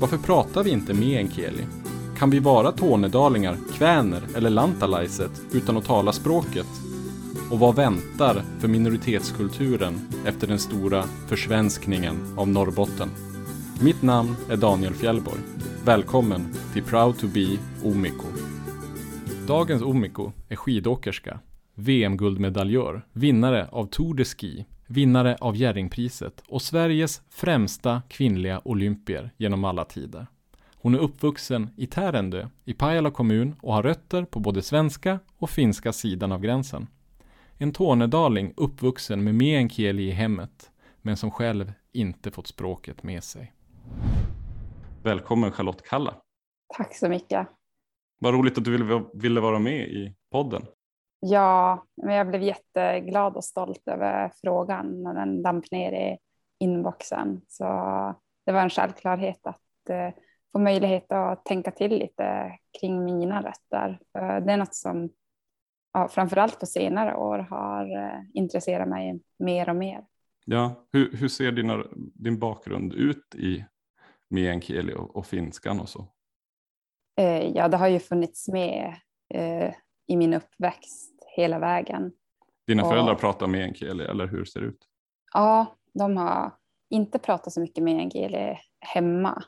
[0.00, 1.66] Varför pratar vi inte meänkieli?
[2.18, 6.66] Kan vi vara tornedalingar, kväner eller lantalaiset utan att tala språket?
[7.50, 13.08] Och vad väntar för minoritetskulturen efter den stora försvenskningen av Norrbotten?
[13.82, 15.40] Mitt namn är Daniel Fjällborg.
[15.84, 18.26] Välkommen till Proud to be Omiko.
[19.46, 21.40] Dagens Omiko är skidåkerska,
[21.74, 29.64] VM-guldmedaljör, vinnare av Tour de Ski, vinnare av Jerringpriset och Sveriges främsta kvinnliga olympier genom
[29.64, 30.26] alla tider.
[30.76, 35.50] Hon är uppvuxen i Tärendö i Pajala kommun och har rötter på både svenska och
[35.50, 36.86] finska sidan av gränsen.
[37.58, 40.70] En tornedaling uppvuxen med meänkieli i hemmet,
[41.02, 43.52] men som själv inte fått språket med sig.
[45.02, 46.14] Välkommen Charlotte Kalla.
[46.76, 47.48] Tack så mycket.
[48.20, 50.62] Vad roligt att du ville, ville vara med i podden.
[51.20, 56.18] Ja, men jag blev jätteglad och stolt över frågan när den damp ner i
[56.58, 57.40] inboxen.
[57.48, 57.64] Så
[58.46, 60.10] det var en självklarhet att eh,
[60.52, 64.00] få möjlighet att tänka till lite kring mina rötter.
[64.12, 65.10] Det är något som
[65.92, 70.04] ja, framförallt på senare år har eh, intresserat mig mer och mer.
[70.44, 71.84] Ja, hur, hur ser dina,
[72.14, 73.64] din bakgrund ut i
[74.28, 76.06] meänkieli och, och finskan och så?
[77.16, 78.94] Eh, ja, det har ju funnits med
[79.34, 79.74] eh,
[80.06, 82.12] i min uppväxt hela vägen.
[82.66, 84.86] Dina föräldrar och, pratar meänkieli eller hur ser det ut?
[85.32, 86.52] Ja, de har
[86.90, 89.42] inte pratat så mycket meänkieli hemma.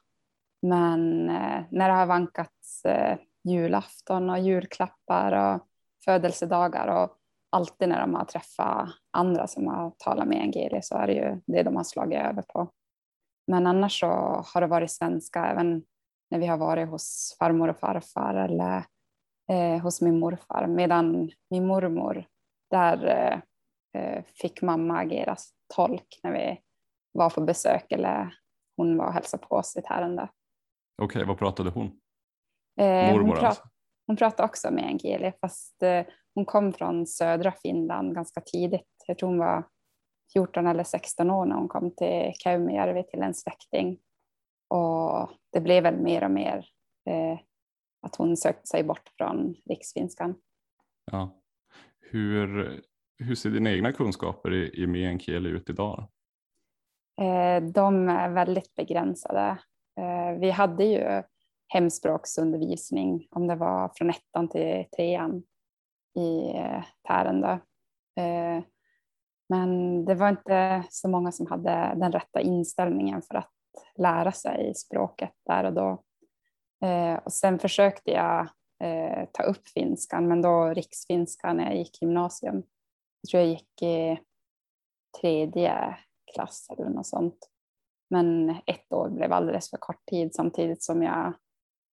[0.63, 5.67] Men eh, när det har vankats eh, julafton och julklappar och
[6.05, 7.17] födelsedagar och
[7.51, 11.63] alltid när de har träffat andra som har talat meänkieli så är det ju det
[11.63, 12.71] de har slagit över på.
[13.47, 14.07] Men annars så
[14.55, 15.83] har det varit svenska även
[16.31, 18.85] när vi har varit hos farmor och farfar eller
[19.53, 20.67] eh, hos min morfar.
[20.67, 22.25] Medan min mormor,
[22.71, 23.07] där
[23.95, 25.37] eh, fick mamma agera
[25.75, 26.61] tolk när vi
[27.13, 28.35] var på besök eller
[28.77, 30.23] hon var och hälsade på oss i Tärendö.
[30.23, 31.87] Okej, okay, vad pratade hon?
[32.81, 33.63] Eh, mormor hon, prat, alltså.
[34.07, 39.05] hon pratade också med Angeli fast eh, hon kom från södra Finland ganska tidigt.
[39.07, 39.65] Jag tror hon var
[40.33, 43.99] 14 eller 16 år när hon kom till Käymijärvi till en släkting.
[44.69, 46.67] Och det blev väl mer och mer
[47.11, 47.39] eh,
[48.03, 50.35] att hon sökte sig bort från riksfinskan.
[51.11, 51.43] Ja.
[52.01, 52.81] Hur,
[53.19, 56.09] hur ser dina egna kunskaper i, i meänkieli ut idag?
[57.21, 59.59] Eh, de är väldigt begränsade.
[60.01, 61.23] Eh, vi hade ju
[61.69, 65.43] hemspråksundervisning om det var från ettan till trean
[66.19, 67.53] i eh, Tärendö.
[68.17, 68.65] Eh,
[69.49, 73.51] men det var inte så många som hade den rätta inställningen för att
[73.97, 76.03] lära sig språket där och då.
[76.83, 78.41] Eh, och sen försökte jag
[78.81, 82.63] eh, ta upp finskan, men då riksfinska när jag gick gymnasium.
[83.21, 84.21] Jag tror jag gick i
[85.21, 85.97] tredje
[86.35, 87.51] klass eller något sånt.
[88.11, 91.33] Men ett år blev alldeles för kort tid samtidigt som jag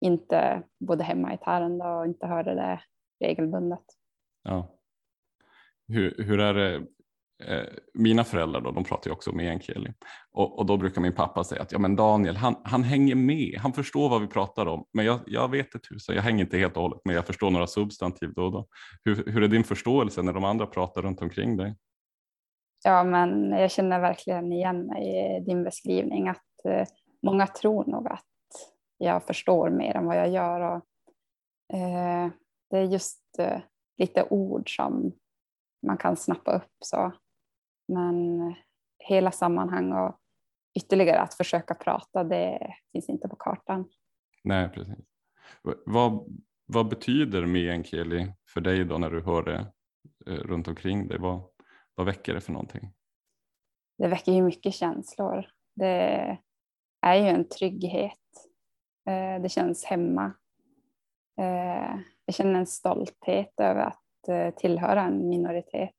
[0.01, 2.81] inte bodde hemma i Tärendö och inte hörde det
[3.21, 3.85] regelbundet.
[4.43, 4.75] Ja.
[5.89, 6.87] Hur, hur är det
[7.45, 9.93] eh, mina föräldrar då, de pratar ju också meänkieli
[10.33, 13.59] och, och då brukar min pappa säga att ja men Daniel han, han hänger med,
[13.59, 16.59] han förstår vad vi pratar om men jag, jag vet inte tusan, jag hänger inte
[16.59, 18.69] helt och hållet men jag förstår några substantiv då och då.
[19.05, 21.77] Hur, hur är din förståelse när de andra pratar runt omkring dig?
[22.85, 26.87] Ja men jag känner verkligen igen mig i din beskrivning att eh,
[27.23, 28.25] många tror nog att
[28.99, 30.83] jag förstår mer än vad jag gör och
[31.77, 32.31] eh,
[32.71, 33.61] det är just eh,
[33.99, 35.13] lite ord som
[35.87, 37.13] man kan snappa upp så
[37.89, 38.55] men
[38.99, 40.21] hela sammanhang och
[40.79, 43.89] ytterligare att försöka prata, det finns inte på kartan.
[44.45, 44.99] Nej, precis.
[45.87, 46.37] Vad,
[46.67, 49.67] vad betyder meänkieli för dig då när du hör det
[50.27, 51.19] eh, runt omkring dig?
[51.19, 51.43] Vad,
[51.95, 52.93] vad väcker det för någonting?
[53.99, 55.47] Det väcker ju mycket känslor.
[55.77, 56.39] Det
[57.01, 58.13] är ju en trygghet.
[59.09, 60.33] Eh, det känns hemma.
[61.41, 65.95] Eh, jag känner en stolthet över att tillhöra en minoritet.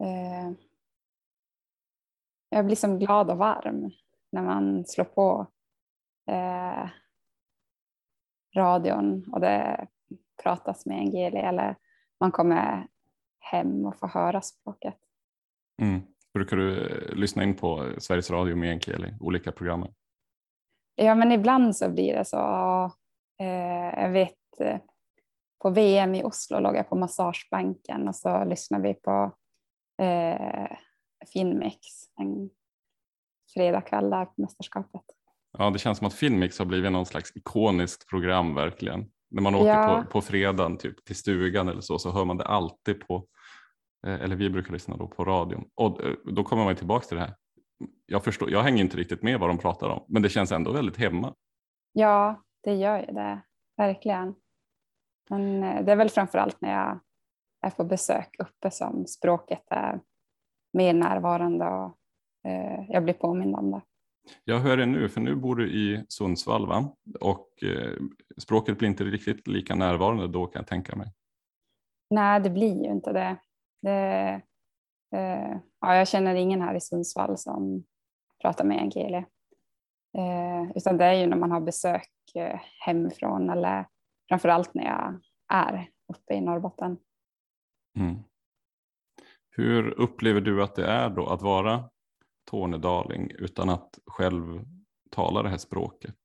[0.00, 0.52] Eh,
[2.48, 3.90] jag blir som glad och varm
[4.32, 5.46] när man slår på
[6.30, 6.88] eh,
[8.56, 9.86] radion och det
[10.42, 11.76] pratas med Angeli eller
[12.20, 12.86] man kommer
[13.38, 14.98] hem och får höra språket.
[15.82, 16.00] Mm.
[16.34, 19.86] Brukar du eh, lyssna in på Sveriges Radio med Angeli, olika program?
[20.94, 22.36] Ja, men ibland så blir det så.
[23.40, 24.78] Eh, jag vet eh,
[25.62, 29.32] på VM i Oslo låg jag på massagebanken och så lyssnade vi på
[29.98, 30.76] eh,
[31.32, 31.78] Filmix
[32.20, 32.50] en
[33.54, 35.02] fredagkväll där på mästerskapet.
[35.58, 39.10] Ja, det känns som att Filmix har blivit någon slags ikoniskt program verkligen.
[39.30, 40.02] När man åker ja.
[40.06, 43.26] på, på fredagen typ, till stugan eller så, så hör man det alltid på,
[44.06, 45.68] eh, eller vi brukar lyssna då på radion.
[45.74, 47.36] Och eh, då kommer man tillbaka till det här.
[48.06, 50.72] Jag, förstår, jag hänger inte riktigt med vad de pratar om, men det känns ändå
[50.72, 51.34] väldigt hemma.
[51.92, 53.42] Ja, det gör ju det,
[53.76, 54.34] verkligen.
[55.30, 57.00] Men eh, det är väl framför allt när jag
[57.66, 60.00] är på besök uppe som språket är
[60.72, 61.98] mer närvarande och
[62.88, 63.80] jag blir påmind om det.
[64.44, 66.94] Jag hör det nu, för nu bor du i Sundsvall va?
[67.20, 67.92] och eh,
[68.38, 71.12] språket blir inte riktigt lika närvarande då kan jag tänka mig.
[72.10, 73.36] Nej, det blir ju inte det.
[73.82, 74.42] det
[75.16, 77.84] eh, ja, jag känner ingen här i Sundsvall som
[78.42, 79.24] pratar meänkieli.
[80.18, 83.86] Eh, utan det är ju när man har besök eh, hemifrån eller
[84.28, 85.20] framför allt när jag
[85.52, 86.96] är uppe i Norrbotten.
[87.98, 88.22] Mm.
[89.50, 91.90] Hur upplever du att det är då att vara
[92.44, 94.64] tornedaling utan att själv
[95.10, 96.16] tala det här språket?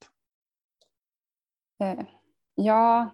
[1.83, 2.05] Eh,
[2.55, 3.11] ja,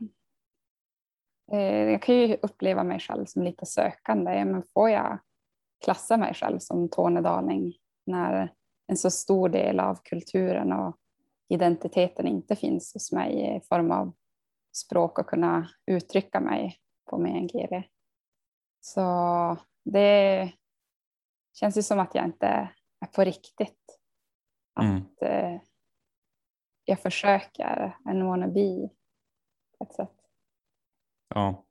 [1.52, 4.46] eh, jag kan ju uppleva mig själv som lite sökande.
[4.46, 5.20] Men får jag
[5.86, 7.74] klassa mig själv som tornedaling
[8.06, 8.54] när
[8.88, 10.98] en så stor del av kulturen och
[11.50, 14.14] identiteten inte finns hos mig i form av
[14.76, 16.78] språk och kunna uttrycka mig
[17.10, 17.84] på meänkieli.
[18.86, 20.52] Så det
[21.54, 22.48] känns ju som att jag inte
[23.00, 24.00] är på riktigt.
[24.74, 25.54] Att mm.
[25.54, 25.62] eh,
[26.86, 28.90] jag försöker en wannabe
[29.78, 30.16] på ett sätt.
[31.36, 31.66] Ja.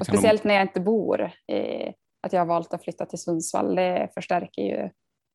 [0.00, 1.88] Och speciellt när jag inte bor, i,
[2.20, 4.90] att jag har valt att flytta till Sundsvall, det förstärker ju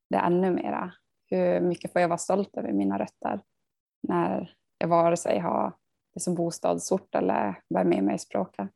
[0.10, 0.94] det ännu mera.
[1.26, 3.42] Hur mycket får jag vara stolt över mina rötter
[4.08, 5.74] när jag vare sig har
[6.14, 8.70] det som bostadsort eller bär med mig språket.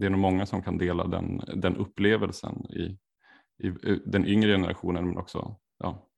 [0.00, 2.98] Det är nog många som kan dela den, den upplevelsen i,
[3.58, 3.70] i
[4.04, 6.08] den yngre generationen men också ja,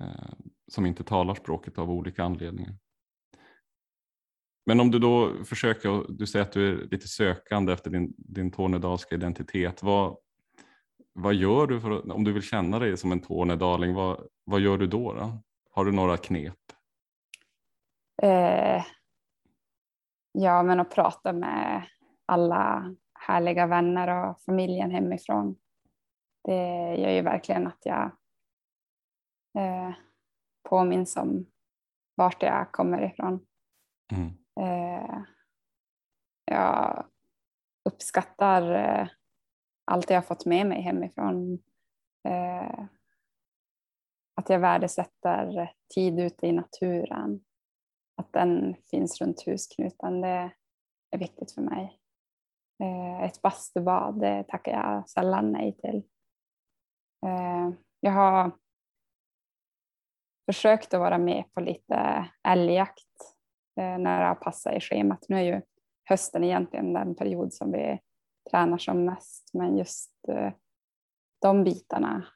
[0.00, 0.34] eh,
[0.68, 2.74] som inte talar språket av olika anledningar.
[4.66, 8.50] Men om du då försöker, du säger att du är lite sökande efter din, din
[8.50, 9.82] tornedalska identitet.
[9.82, 10.16] Vad,
[11.12, 13.94] vad gör du för, om du vill känna dig som en tornedaling?
[13.94, 15.42] Vad, vad gör du då, då?
[15.70, 16.54] Har du några knep?
[18.22, 18.84] Eh,
[20.32, 21.88] ja, men att prata med
[22.28, 25.56] alla härliga vänner och familjen hemifrån
[26.48, 28.04] det gör ju verkligen att jag
[29.58, 29.94] eh,
[30.68, 31.46] påminns om
[32.14, 33.46] vart jag kommer ifrån.
[34.12, 34.28] Mm.
[34.60, 35.22] Eh,
[36.44, 37.06] jag
[37.84, 39.08] uppskattar eh,
[39.84, 41.58] allt jag fått med mig hemifrån.
[42.28, 42.84] Eh,
[44.34, 47.44] att jag värdesätter tid ute i naturen.
[48.16, 50.50] Att den finns runt husknuten, det
[51.10, 52.00] är viktigt för mig.
[52.82, 56.02] Eh, ett bastubad, det tackar jag sällan nej till.
[57.26, 57.70] Eh,
[58.00, 58.50] jag har
[60.46, 63.34] försökt att vara med på lite älgjakt
[63.80, 65.24] eh, när det har passat i schemat.
[65.28, 65.62] Nu är ju
[66.04, 68.00] hösten egentligen den period som vi
[68.50, 70.52] tränar som mest, men just eh,
[71.40, 72.26] de bitarna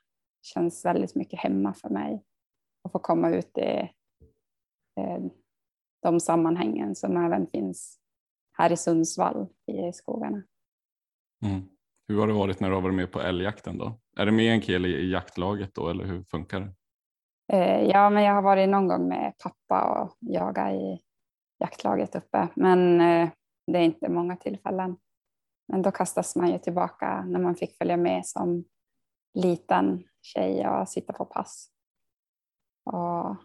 [0.43, 2.25] känns väldigt mycket hemma för mig.
[2.85, 3.91] Att få komma ut i
[5.01, 5.23] eh,
[6.03, 8.02] de sammanhangen som även finns
[8.63, 10.43] här i Sundsvall i skogarna.
[11.45, 11.69] Mm.
[12.09, 14.01] Hur har det varit när du har varit med på älgjakten då?
[14.17, 16.73] Är det med en kille i jaktlaget då eller hur funkar det?
[17.57, 21.01] Eh, ja, men jag har varit någon gång med pappa och jagat i
[21.59, 23.31] jaktlaget uppe, men eh,
[23.67, 24.97] det är inte många tillfällen.
[25.69, 28.65] Men då kastas man ju tillbaka när man fick följa med som
[29.35, 31.69] liten tjej och sitta på pass.
[32.85, 33.37] Och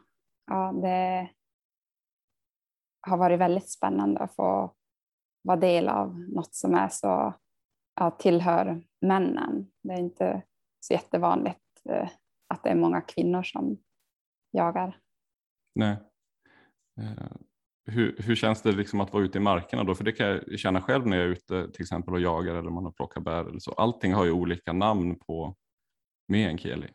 [0.47, 1.29] ja, det
[3.01, 4.76] har varit väldigt spännande att få
[5.47, 7.33] vara del av något som är så
[7.95, 9.67] ja, tillhör männen.
[9.83, 10.41] Det är inte
[10.79, 12.09] så jättevanligt eh,
[12.47, 13.77] att det är många kvinnor som
[14.51, 14.97] jagar.
[15.75, 15.97] Nej.
[16.99, 17.31] Eh,
[17.85, 19.95] hur, hur känns det liksom att vara ute i markerna då?
[19.95, 22.69] För det kan jag känna själv när jag är ute till exempel och jagar eller
[22.69, 23.71] man har plockat bär eller så.
[23.71, 25.55] Allting har ju olika namn på
[26.27, 26.87] meänkieli.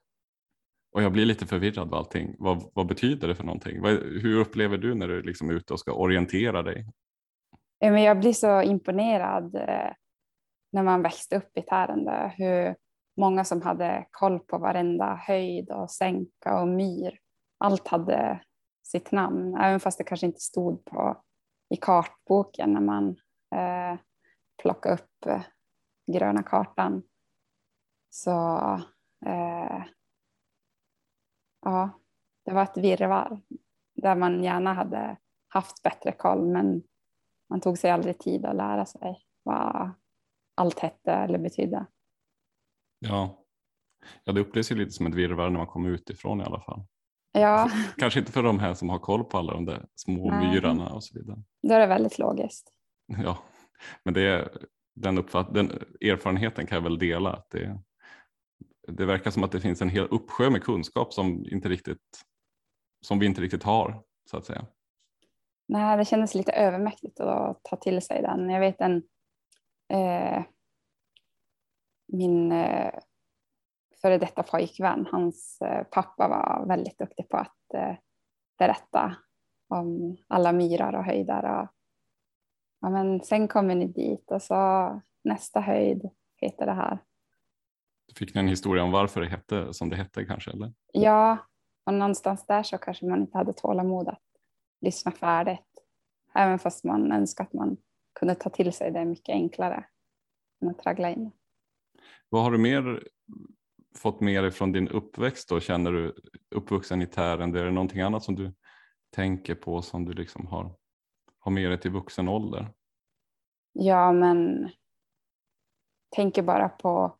[0.92, 2.37] Och jag blir lite förvirrad av allting.
[2.38, 3.82] Vad, vad betyder det för någonting?
[3.82, 6.87] Vad, hur upplever du när du liksom är ute och ska orientera dig?
[7.83, 9.93] Eh, jag blir så imponerad eh,
[10.73, 12.77] när man växte upp i Tärendö, hur
[13.17, 17.19] många som hade koll på varenda höjd och sänka och myr.
[17.59, 18.45] Allt hade
[18.83, 21.23] sitt namn, även fast det kanske inte stod på,
[21.69, 23.09] i kartboken när man
[23.55, 23.99] eh,
[24.62, 25.43] plockade upp eh,
[26.12, 27.03] gröna kartan.
[28.11, 28.31] Så
[29.27, 29.85] eh,
[31.62, 31.91] ja,
[32.45, 33.41] det var ett virrvarr
[33.95, 35.17] där man gärna hade
[35.49, 36.83] haft bättre koll men
[37.52, 39.90] man tog sig aldrig tid att lära sig vad
[40.54, 41.87] allt hette eller betydde.
[42.99, 43.44] Ja,
[44.25, 46.85] ja det upplevs ju lite som ett virrvarr när man kommer utifrån i alla fall.
[47.32, 47.71] Ja.
[47.97, 50.49] Kanske inte för de här som har koll på alla de där små Nej.
[50.49, 51.42] myrarna och så vidare.
[51.62, 52.73] Då är det väldigt logiskt.
[53.25, 53.38] Ja,
[54.04, 54.49] men det är,
[54.94, 57.32] den, uppfatt, den erfarenheten kan jag väl dela.
[57.32, 57.80] Att det,
[58.88, 62.23] det verkar som att det finns en hel uppsjö med kunskap som, inte riktigt,
[63.00, 64.66] som vi inte riktigt har så att säga.
[65.73, 68.50] Nej, det kändes lite övermäktigt att ta till sig den.
[68.50, 69.02] Jag vet en
[69.88, 70.43] eh,
[72.09, 72.95] min eh,
[74.02, 77.95] före detta pojkvän, hans eh, pappa var väldigt duktig på att eh,
[78.59, 79.17] berätta
[79.69, 81.61] om alla myrar och höjdar.
[81.61, 81.69] Och,
[82.81, 86.99] ja, men sen kommer ni dit och så nästa höjd heter det här.
[88.19, 90.50] Fick ni en historia om varför det hette som det hette kanske?
[90.50, 90.73] Eller?
[90.93, 91.38] Ja,
[91.87, 94.32] och någonstans där så kanske man inte hade tålamod att
[94.83, 95.85] lyssna färdigt.
[96.35, 97.77] Även fast man önskar att man
[98.21, 99.85] kunde ta till sig det mycket enklare
[100.62, 101.31] än att traggla in.
[102.29, 103.09] Vad har du mer
[103.95, 105.61] fått med dig från din uppväxt då?
[105.61, 106.15] Känner du
[106.51, 107.61] uppvuxen i Tärende?
[107.61, 108.55] Är det någonting annat som du
[109.11, 110.77] tänker på som du liksom har,
[111.39, 112.73] har med dig till vuxen ålder?
[113.73, 114.71] Ja, men
[116.17, 117.17] tänker bara på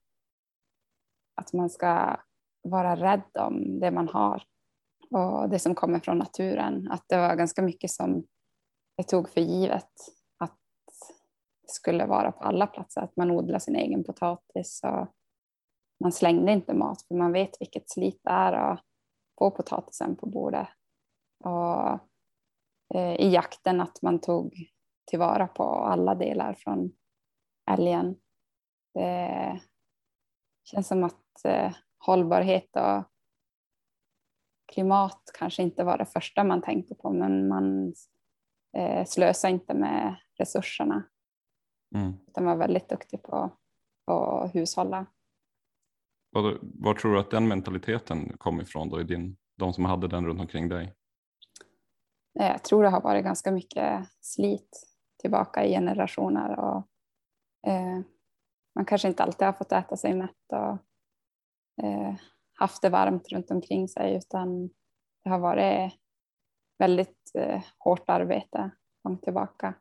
[1.35, 2.21] att man ska
[2.63, 4.43] vara rädd om det man har
[5.13, 6.89] och det som kommer från naturen.
[6.91, 8.27] Att det var ganska mycket som
[8.97, 9.93] jag tog för givet
[10.39, 10.59] att
[11.63, 15.09] det skulle vara på alla platser, att man odlar sin egen potatis och
[16.01, 18.81] man slängde inte mat för man vet vilket slit det är att
[19.39, 20.69] få potatisen på bordet.
[21.45, 21.99] Och
[22.95, 24.55] eh, i jakten att man tog
[25.11, 26.93] tillvara på alla delar från
[27.71, 28.17] älgen.
[28.95, 29.61] Det
[30.65, 33.12] känns som att eh, hållbarhet och
[34.73, 37.95] klimat kanske inte var det första man tänkte på men man
[38.77, 41.03] eh, slösar inte med resurserna.
[41.95, 42.13] Mm.
[42.29, 43.51] Utan var väldigt duktig på
[44.07, 45.07] att hushålla.
[46.31, 50.09] Var, var, tror du att den mentaliteten kom ifrån då i din, de som hade
[50.09, 50.95] den runt omkring dig?
[52.33, 54.87] Jag tror det har varit ganska mycket slit
[55.21, 56.89] tillbaka i generationer och
[57.71, 58.01] eh,
[58.75, 60.79] man kanske inte alltid har fått äta sig mätt och
[61.85, 62.15] eh,
[62.63, 64.69] haft det varmt runt omkring sig utan
[65.25, 65.93] det har varit
[66.79, 68.71] väldigt eh, hårt arbete
[69.05, 69.75] långt tillbaka.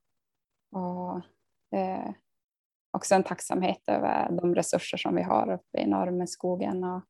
[0.71, 1.15] Och
[1.79, 2.13] eh,
[2.91, 7.01] också en tacksamhet över de resurser som vi har uppe i norr med skogen och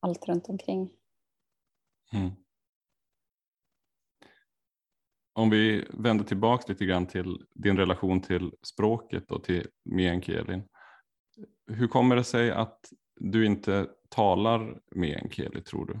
[0.00, 0.90] allt runt omkring.
[2.12, 2.30] Mm.
[5.32, 10.68] Om vi vänder tillbaka lite grann till din relation till språket och till meänkielin.
[11.66, 16.00] Hur kommer det sig att du inte talar meänkieli tror du?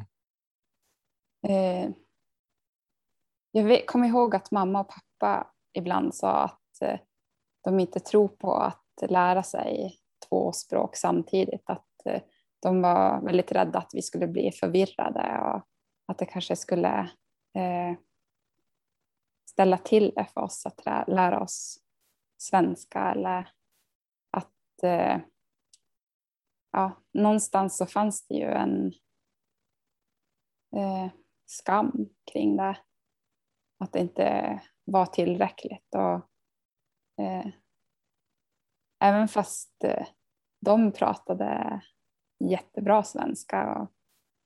[1.52, 1.90] Eh,
[3.50, 6.98] jag kommer ihåg att mamma och pappa ibland sa att eh,
[7.64, 9.98] de inte tror på att lära sig
[10.28, 11.70] två språk samtidigt.
[11.70, 12.22] Att eh,
[12.62, 15.62] de var väldigt rädda att vi skulle bli förvirrade och
[16.06, 17.10] att det kanske skulle
[17.54, 17.98] eh,
[19.50, 21.78] ställa till det för oss att lära oss
[22.38, 23.48] svenska eller
[24.30, 25.20] att eh,
[26.76, 28.86] ja, någonstans så fanns det ju en
[30.76, 31.10] eh,
[31.46, 32.78] skam kring det.
[33.78, 35.94] Att det inte var tillräckligt.
[35.94, 36.30] Och
[37.18, 37.46] Eh,
[39.00, 40.06] även fast eh,
[40.60, 41.80] de pratade
[42.44, 43.90] jättebra svenska och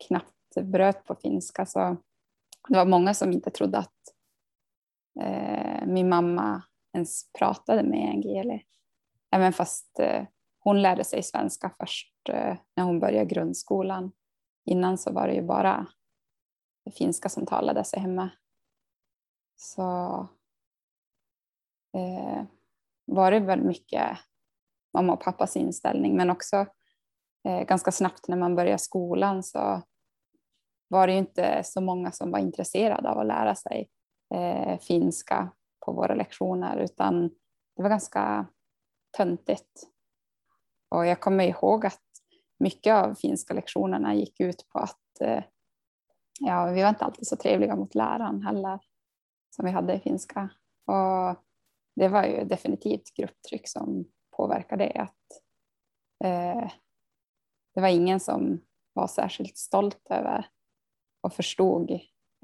[0.06, 1.96] knappt bröt på finska så
[2.68, 4.14] det var många som inte trodde att
[5.20, 8.64] eh, min mamma ens pratade med Angeli.
[9.30, 10.26] Även fast eh,
[10.60, 14.12] hon lärde sig svenska först eh, när hon började grundskolan.
[14.64, 15.86] Innan så var det ju bara
[16.84, 18.30] det finska som talades hemma.
[19.56, 19.82] Så
[21.96, 22.42] eh,
[23.04, 24.18] var det väl mycket
[24.94, 26.66] mamma och pappas inställning men också
[27.48, 29.82] eh, ganska snabbt när man började skolan så
[30.88, 33.90] var det ju inte så många som var intresserade av att lära sig
[34.34, 35.52] eh, finska
[35.86, 37.28] på våra lektioner utan
[37.76, 38.46] det var ganska
[39.16, 39.90] töntigt.
[40.90, 42.02] Och jag kommer ihåg att
[42.58, 45.42] mycket av finska lektionerna gick ut på att eh,
[46.40, 48.78] ja, vi var inte alltid så trevliga mot läraren heller
[49.50, 50.48] som vi hade i finska.
[50.86, 51.44] Och
[51.96, 54.04] det var ju definitivt grupptryck som
[54.36, 55.00] påverkade det.
[55.00, 55.42] Att,
[56.24, 56.70] eh,
[57.74, 58.60] det var ingen som
[58.92, 60.48] var särskilt stolt över
[61.20, 61.90] och förstod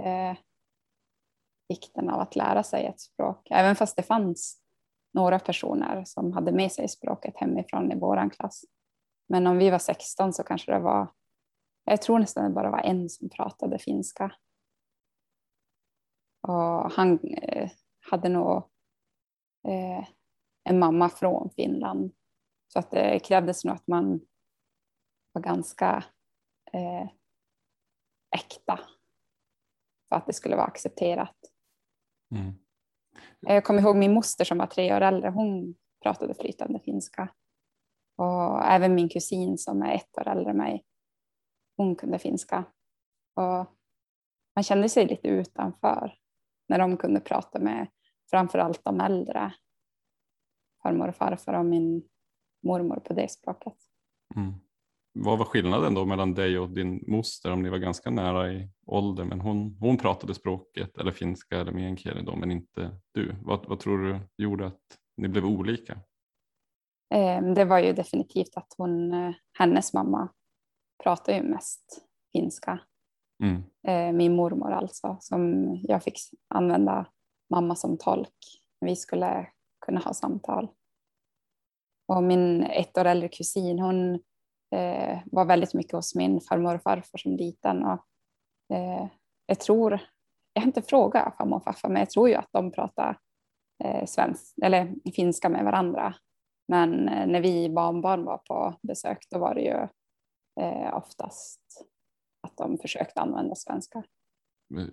[0.02, 0.36] eh,
[1.68, 3.48] vikten av att lära sig ett språk.
[3.50, 4.62] Även fast det fanns
[5.16, 8.64] några personer som hade med sig språket hemifrån i vår klass.
[9.28, 11.08] Men om vi var 16 så kanske det var
[11.88, 14.32] jag tror nästan det bara var en som pratade finska.
[16.40, 17.70] Och han eh,
[18.10, 18.56] hade nog
[19.68, 20.08] eh,
[20.64, 22.12] en mamma från Finland.
[22.72, 24.20] Så att det krävdes nog att man
[25.32, 26.04] var ganska
[26.72, 27.08] eh,
[28.30, 28.80] äkta
[30.08, 31.36] för att det skulle vara accepterat.
[32.34, 32.52] Mm.
[33.46, 35.30] Eh, jag kommer ihåg min moster som var tre år äldre.
[35.30, 37.28] Hon pratade flytande finska.
[38.16, 40.84] Och även min kusin som är ett år äldre än mig.
[41.76, 42.64] Hon kunde finska.
[43.34, 43.66] Och
[44.54, 46.14] man kände sig lite utanför
[46.68, 47.86] när de kunde prata med
[48.30, 49.54] framför allt de äldre.
[50.82, 52.08] Farmor och farfar och min
[52.62, 53.76] mormor på det språket.
[54.36, 54.54] Mm.
[55.18, 58.68] Vad var skillnaden då mellan dig och din moster om ni var ganska nära i
[58.86, 63.36] ålder men hon, hon pratade språket eller finska eller meänkieli då men inte du.
[63.42, 64.80] Vad, vad tror du gjorde att
[65.16, 65.98] ni blev olika?
[67.14, 70.28] Ehm, det var ju definitivt att hon, eh, hennes mamma
[71.02, 72.80] pratade ju mest finska.
[73.42, 73.62] Mm.
[73.88, 76.18] Ehm, min mormor alltså, som jag fick
[76.48, 77.06] använda
[77.50, 79.48] mamma som tolk när vi skulle
[79.86, 80.68] kunna ha samtal.
[82.08, 84.20] Och min ett år äldre kusin, hon
[84.74, 87.84] eh, var väldigt mycket hos min farmor och farfar som liten.
[87.84, 88.04] Och,
[88.76, 89.06] eh,
[89.46, 89.98] jag tror,
[90.52, 93.18] jag har inte frågat farmor och farfar, men jag tror ju att de pratar
[93.84, 96.14] eh, svensk, eller finska med varandra.
[96.68, 99.88] Men eh, när vi barnbarn var på besök, då var det ju
[100.60, 101.60] eh, oftast
[102.42, 104.02] att de försökte använda svenska.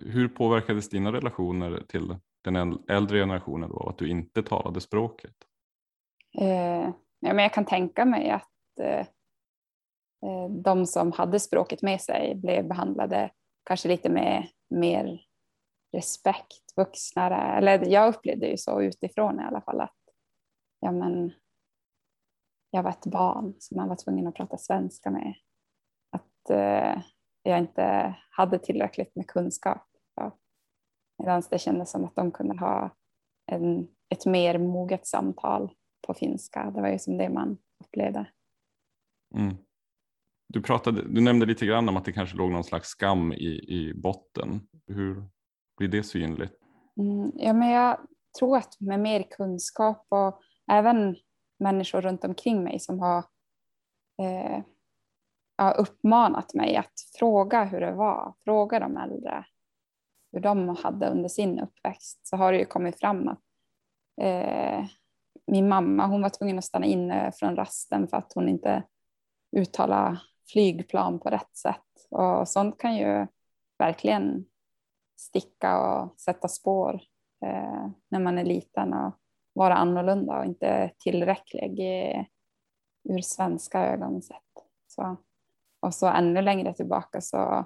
[0.00, 5.34] Hur påverkades dina relationer till den äldre generationen då, att du inte talade språket?
[6.38, 6.90] Eh,
[7.20, 8.50] ja, men jag kan tänka mig att
[8.80, 9.06] eh, eh,
[10.24, 13.30] Eh, de som hade språket med sig blev behandlade
[13.64, 15.20] kanske lite med mer
[15.92, 17.58] respekt, vuxnare.
[17.58, 19.96] Eller jag upplevde ju så utifrån i alla fall att
[20.80, 21.32] ja, men,
[22.70, 25.34] jag var ett barn som man var tvungen att prata svenska med.
[26.10, 27.02] Att eh,
[27.42, 29.82] jag inte hade tillräckligt med kunskap.
[31.18, 32.90] Medan det kändes som att de kunde ha
[33.52, 35.70] en, ett mer moget samtal
[36.06, 36.70] på finska.
[36.70, 38.26] Det var ju som det man upplevde.
[39.34, 39.56] Mm.
[40.48, 43.46] Du, pratade, du nämnde lite grann om att det kanske låg någon slags skam i,
[43.68, 44.60] i botten.
[44.86, 45.24] Hur
[45.76, 46.52] blir det synligt?
[46.96, 47.98] Mm, ja, men jag
[48.38, 50.40] tror att med mer kunskap och
[50.72, 51.16] även
[51.58, 53.24] människor runt omkring mig som har
[54.22, 54.62] eh,
[55.78, 59.44] uppmanat mig att fråga hur det var, fråga de äldre
[60.34, 63.40] hur de hade under sin uppväxt så har det ju kommit fram att
[64.20, 64.84] eh,
[65.46, 68.82] min mamma hon var tvungen att stanna inne från rasten för att hon inte
[69.56, 70.20] uttalade
[70.52, 71.80] flygplan på rätt sätt.
[72.10, 73.26] Och sånt kan ju
[73.78, 74.44] verkligen
[75.16, 77.00] sticka och sätta spår
[77.44, 79.14] eh, när man är liten och
[79.52, 82.26] vara annorlunda och inte tillräcklig i,
[83.08, 84.38] ur svenska ögon sett.
[84.86, 85.16] Så,
[85.80, 87.64] och så ännu längre tillbaka så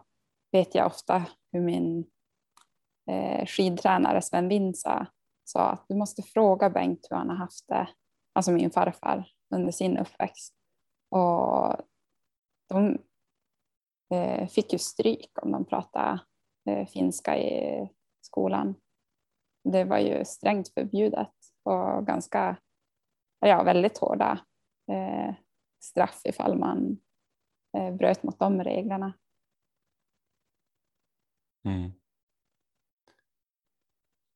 [0.52, 2.04] vet jag ofta hur min
[3.10, 5.06] eh, skidtränare Sven Winsa
[5.44, 7.88] sa att du måste fråga Bengt hur han har haft det,
[8.32, 10.54] alltså min farfar, under sin uppväxt.
[11.10, 11.76] Och
[12.68, 12.98] de
[14.14, 16.20] eh, fick ju stryk om de pratade
[16.70, 17.88] eh, finska i
[18.20, 18.74] skolan.
[19.64, 22.56] Det var ju strängt förbjudet och ganska,
[23.40, 24.40] ja, väldigt hårda
[24.92, 25.34] eh,
[25.82, 27.00] straff ifall man
[27.78, 29.12] eh, bröt mot de reglerna.
[31.64, 31.92] Mm.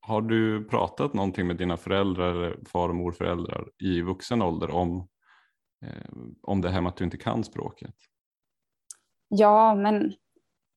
[0.01, 5.09] Har du pratat någonting med dina föräldrar, eller far och morföräldrar i vuxen ålder om,
[5.85, 7.95] eh, om det här med att du inte kan språket?
[9.35, 10.15] Ja, men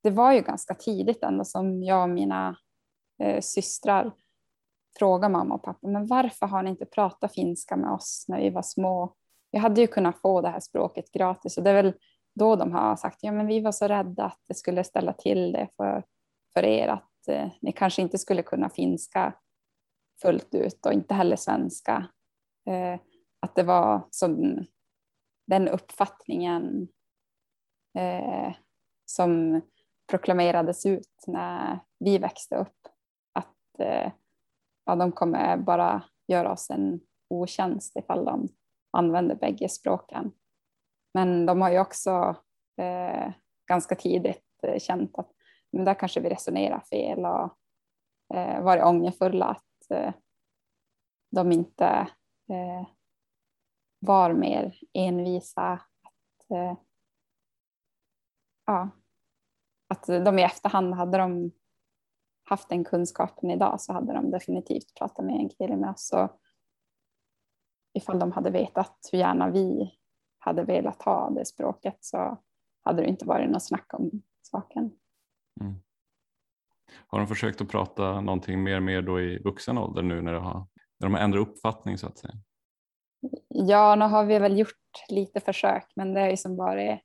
[0.04, 2.58] det var ju ganska tidigt ändå som jag och mina
[3.20, 4.12] eh, systrar
[5.00, 8.50] frågade mamma och pappa, men varför har ni inte pratat finska med oss när vi
[8.50, 9.16] var små?
[9.52, 11.94] Vi hade ju kunnat få det här språket gratis och det är väl
[12.36, 15.52] då de har sagt, ja men vi var så rädda att det skulle ställa till
[15.52, 16.04] det för,
[16.54, 19.34] för er, att eh, ni kanske inte skulle kunna finska
[20.22, 22.08] fullt ut och inte heller svenska.
[22.70, 23.00] Eh,
[23.40, 24.66] att det var som
[25.48, 26.88] den uppfattningen
[27.96, 28.54] eh,
[29.06, 29.62] som
[30.08, 32.88] proklamerades ut när vi växte upp.
[33.34, 34.12] Att eh,
[34.86, 38.48] ja, de kommer bara göra oss en otjänst ifall de
[38.92, 40.32] använder bägge språken.
[41.14, 42.36] Men de har ju också
[42.78, 43.32] eh,
[43.68, 45.32] ganska tidigt eh, känt att
[45.76, 47.58] men där kanske vi resonerar fel och
[48.38, 50.14] eh, varit ångerfulla att eh,
[51.32, 52.08] de inte
[52.50, 52.88] eh,
[54.00, 55.62] var mer envisa.
[55.62, 56.78] Att, eh,
[58.66, 58.90] ja,
[59.88, 61.52] att de i efterhand hade de
[62.44, 66.14] haft den kunskapen idag så hade de definitivt pratat med en kille med oss.
[66.14, 66.40] Och
[67.94, 69.94] ifall de hade vetat hur gärna vi
[70.40, 72.38] hade velat ha det språket så
[72.82, 74.92] hade det inte varit något snack om saken.
[75.62, 75.76] Mm.
[77.08, 80.68] Har de försökt att prata någonting mer mer då i vuxen ålder nu när, har,
[81.00, 82.34] när de har ändrat uppfattning så att säga?
[83.48, 87.02] Ja, nu har vi väl gjort lite försök, men det är ju som varit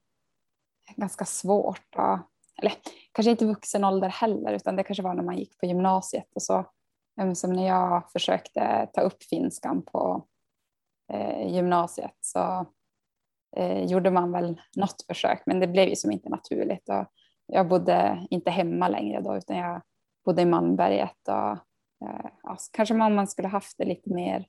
[0.96, 1.94] ganska svårt.
[1.96, 2.26] att,
[2.59, 2.72] eller
[3.12, 6.42] kanske inte vuxen ålder heller, utan det kanske var när man gick på gymnasiet och
[6.42, 6.64] så.
[7.35, 10.26] Som när jag försökte ta upp finskan på
[11.12, 12.66] eh, gymnasiet så
[13.57, 16.88] eh, gjorde man väl något försök, men det blev ju som inte naturligt.
[16.88, 17.07] Och
[17.46, 19.83] jag bodde inte hemma längre då, utan jag
[20.24, 21.29] bodde i Malmberget.
[21.29, 21.53] Och,
[22.09, 24.46] eh, alltså, kanske man skulle haft det lite mer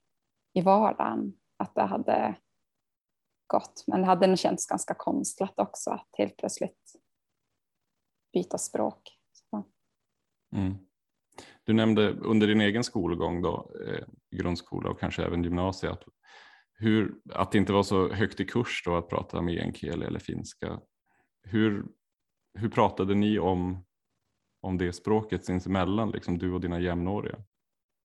[0.53, 2.35] i vardagen, att det hade
[3.51, 3.83] gått.
[3.87, 6.93] Men det hade nog känts ganska konstlat också att helt plötsligt
[8.33, 9.17] byta språk.
[10.55, 10.77] Mm.
[11.63, 14.05] Du nämnde under din egen skolgång då, eh,
[14.37, 15.99] grundskola och kanske även gymnasiet,
[16.73, 20.79] hur, att det inte var så högt i kurs då att prata meänkieli eller finska.
[21.43, 21.85] Hur,
[22.53, 23.85] hur pratade ni om,
[24.61, 27.43] om det språket sinsemellan, liksom du och dina jämnåriga?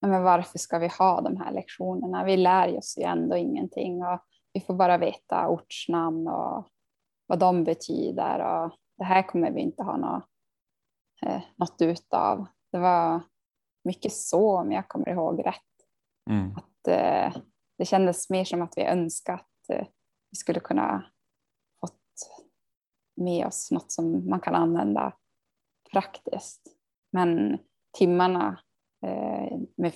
[0.01, 2.23] Men varför ska vi ha de här lektionerna?
[2.23, 4.21] Vi lär oss ju ändå ingenting och
[4.57, 6.67] vi får bara veta ortsnamn och
[7.27, 10.29] vad de betyder och det här kommer vi inte ha något,
[11.21, 12.47] eh, något utav.
[12.71, 13.21] Det var
[13.83, 15.87] mycket så om jag kommer ihåg rätt.
[16.29, 16.55] Mm.
[16.55, 17.41] Att, eh,
[17.77, 19.87] det kändes mer som att vi önskade att eh,
[20.31, 21.05] vi skulle kunna
[21.81, 22.29] fått
[23.15, 25.13] med oss något som man kan använda
[25.91, 26.61] praktiskt.
[27.11, 27.59] Men
[27.97, 28.59] timmarna
[29.05, 29.93] eh, med,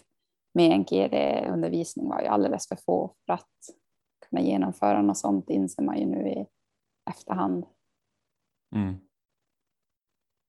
[0.53, 3.80] med NGD-undervisning var ju alldeles för få för att
[4.29, 6.45] kunna genomföra något sånt inser man ju nu i
[7.09, 7.65] efterhand.
[8.75, 8.99] Mm.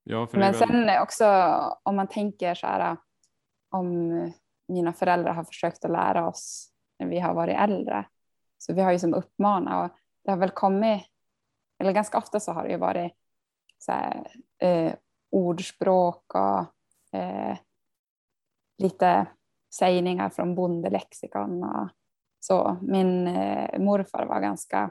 [0.04, 0.54] Ja, Men väl...
[0.54, 1.26] sen också
[1.82, 2.96] om man tänker så här
[3.70, 4.08] om
[4.68, 8.08] mina föräldrar har försökt att lära oss när vi har varit äldre.
[8.58, 11.02] Så vi har ju som uppmanat och det har väl kommit,
[11.78, 13.12] eller ganska ofta så har det ju varit
[13.78, 14.26] så här,
[14.58, 14.94] eh,
[15.30, 16.66] ordspråk och
[17.18, 17.58] eh,
[18.78, 19.26] lite
[19.74, 21.88] sägningar från bondelexikon och
[22.44, 22.76] så.
[22.83, 24.90] Min eh, morfar var ganska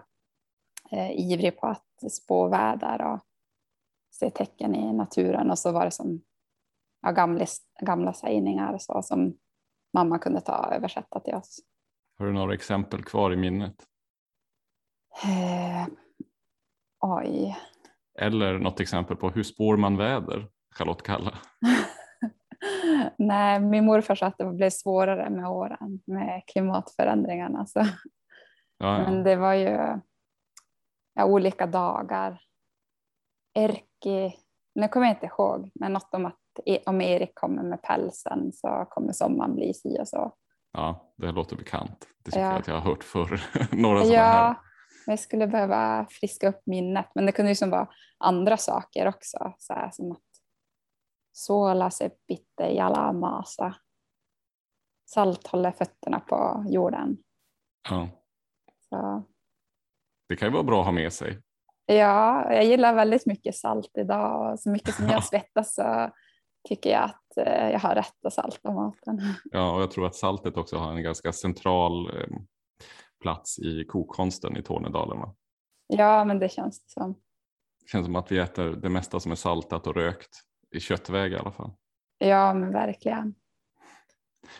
[0.91, 3.19] eh, ivrig på att spå väder och
[4.11, 6.21] se tecken i naturen och så var det som
[7.01, 7.45] ja, gamla,
[7.81, 9.37] gamla sägningar så, som
[9.93, 11.59] mamma kunde ta och översätta till oss.
[12.17, 13.75] Har du några exempel kvar i minnet?
[15.23, 15.87] Eh,
[16.99, 17.57] oj.
[18.19, 21.37] Eller något exempel på hur spår man väder, Charlotte Kalla?
[23.17, 27.65] Nej, min morfar sa att det blev svårare med åren med klimatförändringarna.
[27.65, 27.79] Så.
[27.79, 27.87] Ja,
[28.77, 28.97] ja.
[28.97, 29.99] Men det var ju
[31.13, 32.41] ja, olika dagar.
[33.53, 34.35] Erki,
[34.75, 36.37] nu kommer jag inte ihåg, men något om att
[36.85, 40.33] om Erik kommer med pälsen så kommer sommaren bli si och så.
[40.73, 42.07] Ja, det låter bekant.
[42.23, 42.51] Det tycker ja.
[42.51, 43.43] jag att jag har hört förr.
[43.71, 44.55] Några sådana ja, här.
[45.05, 47.05] jag skulle behöva friska upp minnet.
[47.15, 49.53] Men det kunde ju som vara andra saker också.
[49.57, 50.30] Så här, som att
[51.41, 53.75] såla se bitte jala masa.
[55.05, 57.17] Salt håller fötterna på jorden.
[57.89, 58.09] Ja.
[58.89, 59.23] Så.
[60.29, 61.41] Det kan ju vara bra att ha med sig.
[61.85, 66.09] Ja, jag gillar väldigt mycket salt idag och så mycket som jag svettas så
[66.69, 69.21] tycker jag att eh, jag har rätt att salta maten.
[69.51, 72.37] Ja, och jag tror att saltet också har en ganska central eh,
[73.21, 75.19] plats i kokkonsten i Tornedalen.
[75.19, 75.35] Va?
[75.87, 77.13] Ja, men det känns det som.
[77.81, 81.31] Det känns som att vi äter det mesta som är saltat och rökt i köttväg
[81.31, 81.71] i alla fall.
[82.17, 83.35] Ja, men verkligen.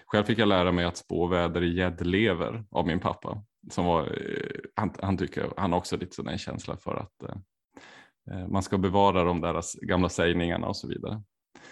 [0.05, 3.43] Själv fick jag lära mig att spå väder i gäddlever av min pappa.
[3.71, 7.29] Som var, eh, han, han, tycker, han har också lite sån en känsla för att
[7.29, 11.23] eh, man ska bevara de där gamla sägningarna och så vidare.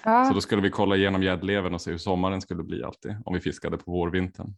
[0.04, 0.26] Ja.
[0.26, 3.34] Så då skulle vi kolla igenom gäddlevern och se hur sommaren skulle bli alltid om
[3.34, 4.56] vi fiskade på vårvintern.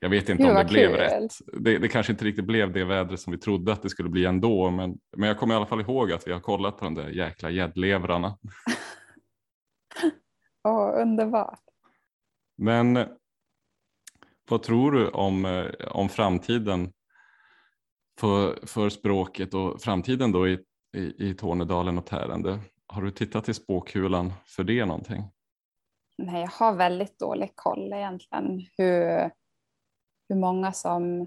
[0.00, 0.96] Jag vet inte Gud, om det blev kul.
[0.96, 1.32] rätt.
[1.52, 4.24] Det, det, kanske inte riktigt blev det vädret som vi trodde att det skulle bli
[4.24, 4.70] ändå.
[4.70, 7.08] Men, men jag kommer i alla fall ihåg att vi har kollat på de där
[7.08, 8.38] jäkla gäddlevrarna.
[10.68, 11.60] Åh, underbart.
[12.56, 13.08] Men
[14.50, 16.92] vad tror du om, eh, om framtiden
[18.20, 20.64] för, för språket och framtiden då i,
[20.96, 22.60] i, i Tornedalen och Tärende?
[22.86, 25.22] Har du tittat i spåkulan för det någonting?
[26.18, 29.30] Nej, jag har väldigt dålig koll egentligen hur,
[30.28, 31.26] hur många som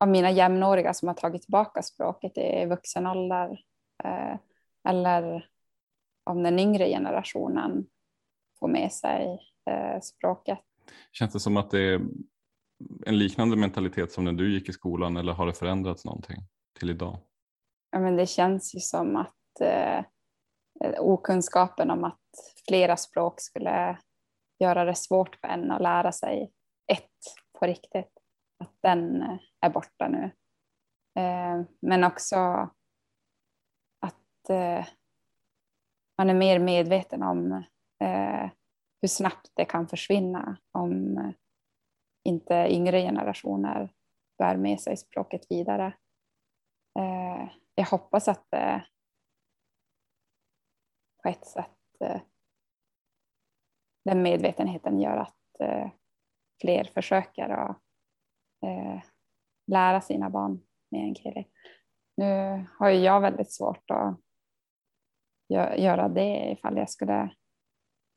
[0.00, 3.60] av mina jämnåriga som har tagit tillbaka språket i vuxen ålder
[4.04, 4.36] eh,
[4.88, 5.48] eller
[6.24, 7.86] om den yngre generationen
[8.62, 9.38] får med sig
[9.70, 10.58] eh, språket.
[11.12, 12.00] Känns det som att det är
[13.06, 16.38] en liknande mentalitet som när du gick i skolan eller har det förändrats någonting
[16.78, 17.18] till idag?
[17.90, 20.04] Ja, men det känns ju som att eh,
[20.80, 22.20] Eh, okunskapen om att
[22.68, 23.98] flera språk skulle
[24.58, 26.52] göra det svårt för en att lära sig
[26.86, 27.10] ett
[27.58, 28.18] på riktigt.
[28.58, 30.24] Att den eh, är borta nu.
[31.22, 32.36] Eh, men också
[34.00, 34.86] att eh,
[36.18, 37.62] man är mer medveten om
[38.02, 38.50] eh,
[39.00, 41.18] hur snabbt det kan försvinna om
[42.24, 43.92] inte yngre generationer
[44.38, 45.86] bär med sig språket vidare.
[46.98, 48.86] Eh, jag hoppas att det
[51.22, 52.20] på ett sätt eh,
[54.04, 55.90] den medvetenheten gör att eh,
[56.60, 57.82] fler försöker att
[58.64, 59.02] eh,
[59.66, 60.60] lära sina barn
[60.90, 61.46] meänkieli.
[62.16, 64.20] Nu har ju jag väldigt svårt att
[65.76, 67.34] göra det ifall jag skulle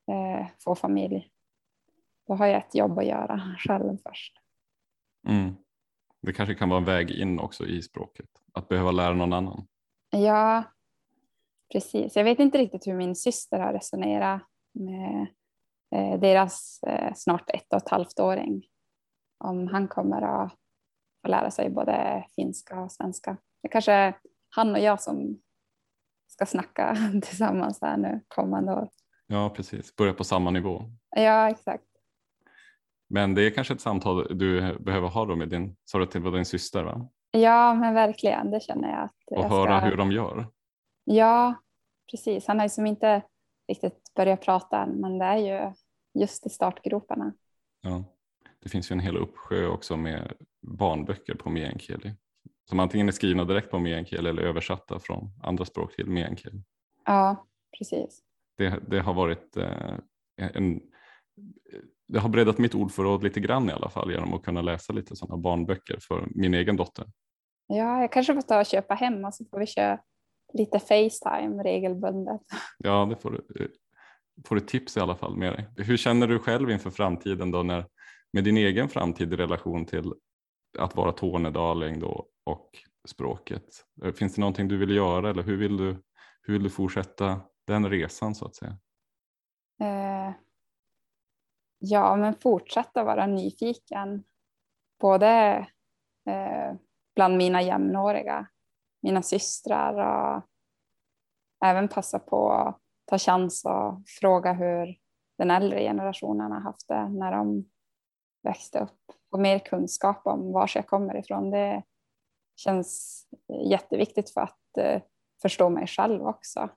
[0.07, 1.29] eh, få familj.
[2.27, 4.33] Då har jag ett jobb att göra själv först.
[5.27, 5.55] Mm.
[6.21, 9.67] Det kanske kan vara en väg in också i språket, att behöva lära någon annan.
[10.09, 10.63] Ja,
[11.71, 12.15] precis.
[12.15, 14.41] Jag vet inte riktigt hur min syster har resonerat
[14.73, 15.27] med
[15.95, 18.65] eh, deras eh, snart ett och ett halvt åring.
[19.37, 20.53] Om han kommer att
[21.21, 23.37] få lära sig både finska och svenska.
[23.61, 24.17] Det kanske är
[24.49, 25.39] han och jag som
[26.27, 28.89] ska snacka tillsammans här nu kommande år.
[29.27, 29.95] Ja, precis.
[29.95, 30.83] Börja på samma nivå.
[31.15, 31.83] Ja, exakt.
[33.09, 36.23] Men det är kanske ett samtal du behöver ha då med din, sa du till
[36.23, 37.09] din syster va?
[37.31, 38.51] Ja, men verkligen.
[38.51, 39.03] Det känner jag.
[39.03, 39.89] Att och jag höra ska...
[39.89, 40.47] hur de gör.
[41.03, 41.55] Ja,
[42.11, 42.47] precis.
[42.47, 43.21] Han har ju som inte
[43.67, 45.73] riktigt börjat prata än, men det är ju
[46.21, 47.33] just i startgroparna.
[47.81, 48.03] Ja,
[48.59, 52.15] det finns ju en hel uppsjö också med barnböcker på meänkieli
[52.69, 56.61] som antingen är skrivna direkt på meänkieli eller översatta från andra språk till meänkieli.
[57.05, 58.21] Ja, precis.
[58.57, 59.93] Det, det har varit eh,
[60.37, 60.81] en
[62.07, 65.15] det har breddat mitt ordförråd lite grann i alla fall genom att kunna läsa lite
[65.15, 67.05] sådana barnböcker för min egen dotter.
[67.67, 69.99] Ja, jag kanske får ta och köpa hem och så får vi köra
[70.53, 72.41] lite Facetime regelbundet.
[72.77, 73.67] Ja, det får du,
[74.47, 75.85] får du tips i alla fall med dig.
[75.85, 77.85] Hur känner du själv inför framtiden då när,
[78.33, 80.13] med din egen framtid i relation till
[80.77, 82.69] att vara tornedaling då och
[83.07, 83.65] språket?
[84.15, 86.03] Finns det någonting du vill göra eller hur vill du,
[86.41, 88.77] hur vill du fortsätta den resan så att säga?
[89.81, 90.33] Eh,
[91.79, 94.23] ja, men fortsätta vara nyfiken.
[94.99, 95.27] Både
[96.25, 96.75] eh,
[97.15, 98.47] bland mina jämnåriga,
[99.01, 100.43] mina systrar och
[101.65, 104.97] även passa på att ta chans och fråga hur
[105.37, 107.69] den äldre generationen har haft det när de
[108.43, 108.99] växte upp.
[109.29, 111.51] och mer kunskap om var jag kommer ifrån.
[111.51, 111.83] Det
[112.55, 113.21] känns
[113.69, 115.01] jätteviktigt för att eh,
[115.41, 116.69] förstå mig själv också.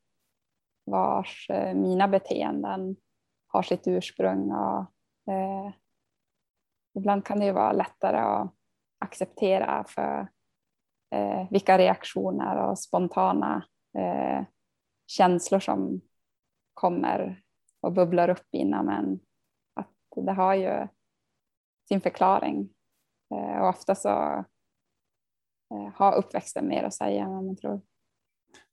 [0.90, 2.96] Vars eh, mina beteenden
[3.46, 4.80] har sitt ursprung och
[5.32, 5.72] eh,
[6.94, 8.54] ibland kan det ju vara lättare att
[8.98, 10.28] acceptera för
[11.14, 13.64] eh, vilka reaktioner och spontana
[13.98, 14.44] eh,
[15.06, 16.00] känslor som
[16.74, 17.42] kommer
[17.80, 19.20] och bubblar upp inom en.
[19.74, 20.88] Att det har ju
[21.88, 22.74] sin förklaring.
[23.34, 24.44] Eh, och ofta så
[25.70, 27.80] eh, har uppväxten mer att säga än vad man tror.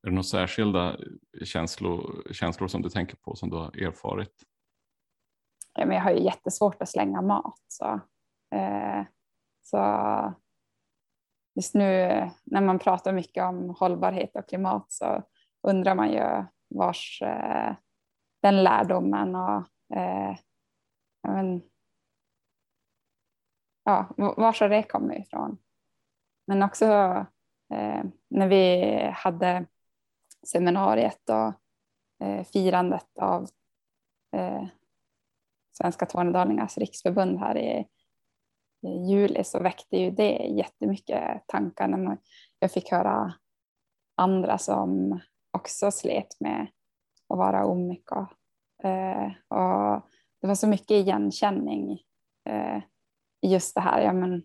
[0.05, 0.97] Är det några särskilda
[1.43, 4.43] känslor, känslor som du tänker på som du har erfarit?
[5.73, 7.61] Ja, men jag har ju jättesvårt att slänga mat.
[7.67, 7.99] Så,
[8.55, 9.03] eh,
[9.61, 9.77] så
[11.55, 12.09] just nu
[12.43, 15.23] när man pratar mycket om hållbarhet och klimat så
[15.67, 17.75] undrar man ju vars eh,
[18.41, 20.35] den lärdomen och eh,
[21.27, 21.61] men,
[23.83, 25.57] ja, var har det kommit ifrån?
[26.47, 26.85] Men också
[27.73, 29.65] eh, när vi hade
[30.47, 31.53] seminariet och
[32.25, 33.49] eh, firandet av
[34.36, 34.65] eh,
[35.77, 37.88] Svenska Tornedalingars riksförbund här i,
[38.88, 42.17] i, juli så väckte ju det jättemycket tankar när man,
[42.60, 43.34] jag fick höra
[44.15, 45.19] andra som
[45.51, 46.67] också slet med
[47.29, 48.25] att vara omyko.
[48.84, 50.01] Eh, och
[50.41, 51.99] det var så mycket igenkänning
[52.49, 52.77] eh,
[53.41, 54.01] i just det här.
[54.01, 54.43] Ja, men,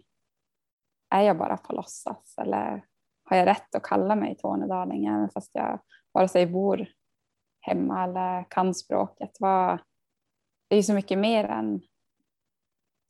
[1.11, 2.85] är jag bara på låtsas eller
[3.31, 5.81] har jag rätt att kalla mig tornedaling även fast jag
[6.13, 6.89] vare sig bor
[7.61, 9.37] hemma eller kan språket?
[9.41, 9.79] Vad,
[10.69, 11.81] det är ju så mycket mer än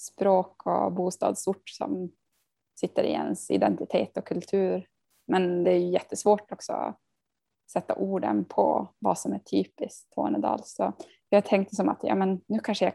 [0.00, 2.11] språk och bostadsort som
[2.80, 4.87] sitter i ens identitet och kultur.
[5.26, 6.98] Men det är ju jättesvårt också att
[7.72, 10.61] sätta orden på vad som är typiskt Tornedal.
[10.64, 10.92] Så
[11.28, 12.94] jag tänkte som att ja, men nu kanske jag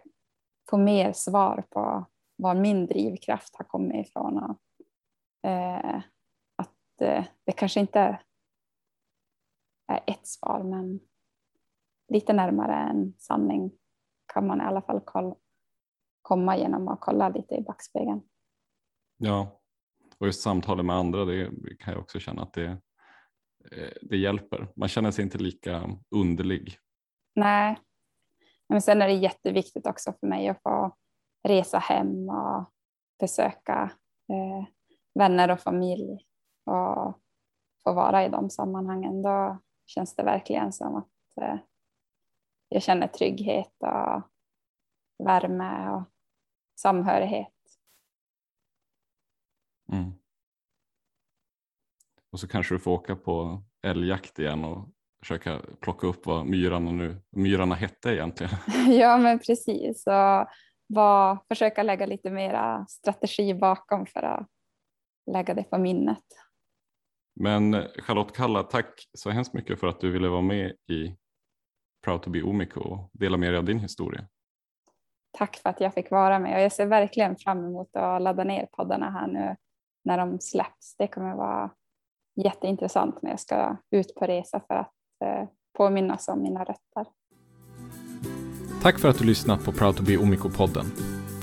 [0.70, 4.38] får mer svar på var min drivkraft har kommit ifrån.
[4.38, 4.60] Och,
[5.50, 6.02] eh,
[7.02, 8.00] eh, det kanske inte
[9.88, 11.00] är ett svar, men
[12.08, 13.72] lite närmare en sanning
[14.34, 15.36] kan man i alla fall kolla,
[16.22, 18.22] komma genom att kolla lite i backspegeln.
[19.18, 19.62] Ja,
[20.20, 22.66] och just samtalet med andra, det kan jag också känna att det,
[23.72, 24.68] eh, det hjälper.
[24.76, 26.78] Man känner sig inte lika underlig.
[27.36, 27.78] Nej,
[28.70, 30.96] men sen är det jätteviktigt också för mig att få
[31.48, 32.72] resa hem och
[33.20, 33.92] besöka
[34.30, 34.68] eh,
[35.20, 36.26] vänner och familj
[36.66, 37.20] och
[37.84, 39.22] få vara i de sammanhangen.
[39.22, 41.58] Då, känns det verkligen som att eh,
[42.70, 44.22] jag känner trygghet och
[45.26, 46.04] värme och
[46.80, 47.52] samhörighet.
[49.92, 50.12] Mm.
[52.32, 56.92] Och så kanske du får åka på älgjakt igen och försöka plocka upp vad myrarna,
[56.92, 58.54] nu, myrarna hette egentligen.
[59.00, 60.08] ja, men precis.
[60.08, 60.48] Och
[60.88, 64.48] var, försöka lägga lite mera strategi bakom för att
[65.32, 66.24] lägga det på minnet.
[67.36, 71.16] Men Charlotte Kalla, tack så hemskt mycket för att du ville vara med i
[72.06, 74.28] Proud to be Omiko och dela med dig av din historia.
[75.38, 78.44] Tack för att jag fick vara med och jag ser verkligen fram emot att ladda
[78.44, 79.56] ner poddarna här nu
[80.04, 80.96] när de släpps.
[80.98, 81.72] Det kommer vara
[82.44, 84.94] jätteintressant när jag ska ut på resa för att
[85.26, 87.06] eh, påminnas om mina rötter.
[88.82, 90.86] Tack för att du lyssnat på Proud to be Omiko-podden.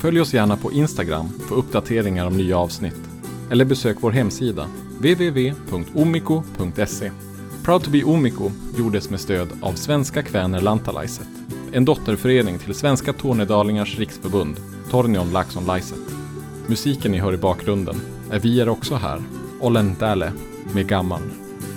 [0.01, 3.12] Följ oss gärna på Instagram för uppdateringar om nya avsnitt.
[3.51, 6.31] Eller besök vår hemsida www.omiko.se.
[7.63, 11.27] Proud to be Omiko gjordes med stöd av Svenska Kväner Lantalaiset,
[11.71, 14.55] en dotterförening till Svenska Tornedalingars riksförbund,
[14.89, 15.99] Tornion Laxon Laiset.
[16.67, 17.95] Musiken ni hör i bakgrunden
[18.31, 19.21] är Vi är också här,
[19.59, 19.95] Olen
[20.73, 21.21] med Gammal.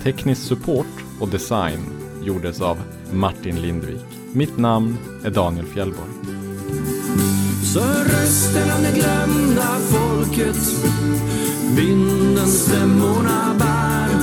[0.02, 1.80] Teknisk support och design
[2.22, 2.78] gjordes av
[3.12, 4.04] Martin Lindvik.
[4.32, 6.35] Mitt namn är Daniel Fjellborg.
[7.62, 10.56] Så hör rösten av det glömda folket
[11.76, 14.20] vinden stämmorna bär.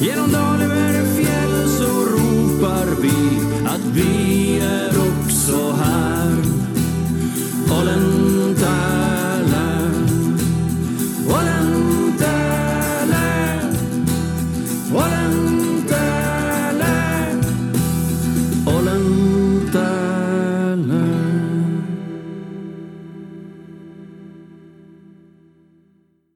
[0.00, 6.36] Genom dal över fjäll så ropar vi att vi är också här.
[7.68, 8.19] Holland